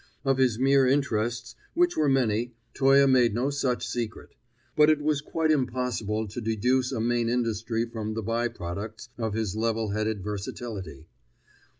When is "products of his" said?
8.47-9.55